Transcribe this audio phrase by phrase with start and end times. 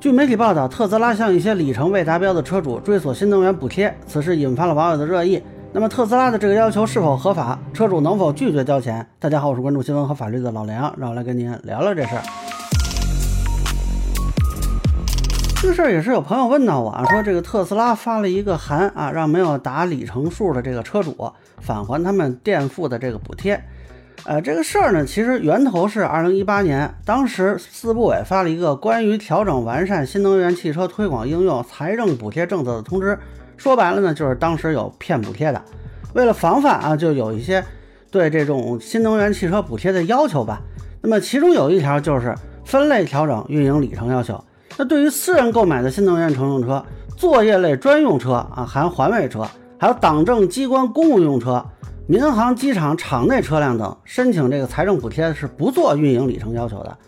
[0.00, 5.42] 据媒体报道，特斯拉向一些里程未达标的车主追索新能源补贴，此事引发了网友的热议。
[5.74, 7.58] 那么，特斯拉的这个要求是否合法？
[7.74, 9.06] 车主能否拒绝交钱？
[9.18, 12.22] 大家好，我是关注新闻和法律的老梁，让我来跟您聊聊这事儿。
[15.60, 23.62] 这个事儿也是有朋友问到我啊，说这个特斯拉发了一个函啊，让没有达里程数的这个车主返还他们垫付的这个补贴。
[24.24, 33.18] 呃，这个事儿呢，其实源头是二零一八年，当时四部委发了一个关于调整完善新能源汽车推广应用财政补贴政策的通知。
[33.56, 35.60] 说白了呢，就是当时有骗补贴的。
[36.12, 37.64] 为了防范啊，就有一些
[38.10, 40.60] 对这种新能源汽车补贴的要求吧。
[41.00, 42.34] 那么其中有一条就是
[42.64, 44.42] 分类调整运营里程要求。
[44.76, 46.84] 那对于私人购买的新能源乘用车、
[47.16, 49.46] 作业类专用车啊，含环卫车，
[49.78, 51.64] 还有党政机关公务用车。
[52.10, 56.98] 民航机场场内车辆等申请这个财政补贴是不做运营里程要求的，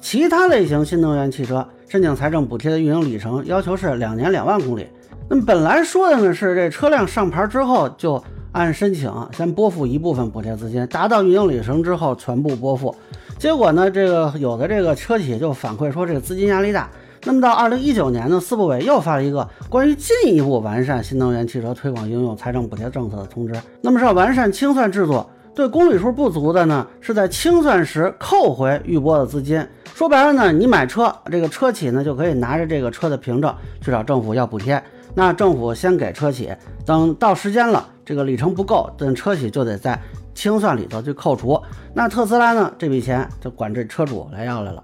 [0.00, 4.86] 其他类型新能源汽车申请财政补贴的运营里程要求是两年两万公里。
[5.28, 8.22] 那么本来说的呢是这车辆上牌之后就
[8.52, 12.94] 按申请先拨付一部分补贴资金，达到运营里程之后全部拨付。
[13.40, 16.88] 结果呢，这个有的这个车企就反馈说这个资金压力大。
[17.24, 23.54] 那么到二零一九年呢，四部委又发了一个关于进一步完善新能源汽车推广应用财政补贴政策的通知。
[23.80, 29.64] 那么是要完善清算制度，对公里数不足的呢，是在清算时扣回预拨的资金。
[29.94, 34.82] 说白了呢，你买车，这个车企呢就可以拿着这个车的凭证去找政府要补贴。
[35.14, 36.50] 那政府先给车企，
[36.84, 40.00] 等到时间了，这个里程不够，等车企就得在
[40.34, 41.60] 清算里头去扣除。
[41.94, 44.82] 那特斯拉呢，这笔钱就管这车主来要来了。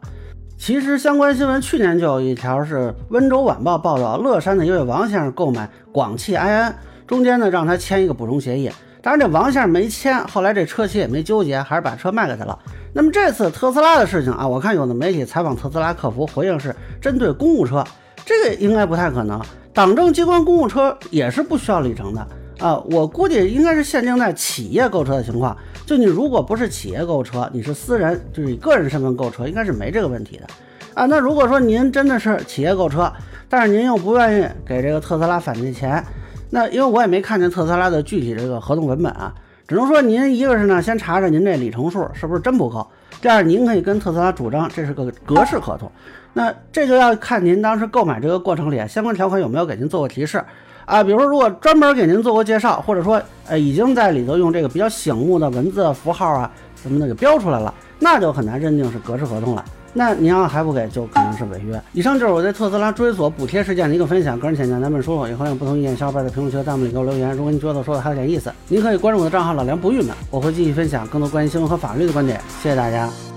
[0.59, 8.69] 其实相关新闻去年就有一条是温州晚报报道，乐山的一位王先生购买广汽埃安，中间呢让他签一个补充协议，
[9.01, 12.59] 当然这王先生没签，后来这车企也没纠结，还是把车卖给他了。
[12.93, 17.85] 那么这次特斯拉的事情啊，我看有的媒体采访特斯拉客服回应是针对公务车，
[18.27, 19.41] 这个应该不太可能，
[19.73, 22.27] 党政机关公务车也是不需要里程的。
[22.59, 25.57] 啊，我估计应该是限定在企业购车的情况。
[25.87, 30.47] 就你如果不是企业购车，你是私人，就是以个人身份购车，应该是没这个问题的。
[30.95, 33.11] 啊，那如果说您真的是企业购车，
[33.49, 36.05] 但是您又不愿意给这个特斯拉返这钱，
[36.51, 39.33] 那因为我也没看见特斯拉的具体这个合同文本啊，
[39.69, 42.83] 只能说您一个是呢，先查查您这里程数是不是真不够；
[43.23, 45.91] 第二，您可以跟特斯拉主张这是个格式合同。
[46.35, 50.45] 那这就要看您当时购买这个过程里相关条款有没有给您做过提示。
[50.89, 56.51] 啊，比如说，如果专门给您做过介绍，或者说，呃，已经在里头用这个比较醒目的文字符号啊
[56.83, 59.63] 什么的给标出来了，那就很难认定是格式合同了。
[59.93, 61.79] 那您要还不给，就可能是违约。
[61.93, 67.35] 以上就是我对特斯拉追索补贴事件的一个分享，个人浅见咱们说说，也欢迎有不同意见小伙伴在评论区和弹幕里给我留言。
[67.37, 72.41] 如果您觉得说的还有点意思，您可以关注我的账号老梁不郁闷，我会继续分享更多关于新闻和法律的观点。
[72.63, 73.28] 谢谢大家。